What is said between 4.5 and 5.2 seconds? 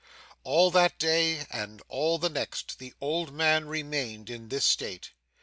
state.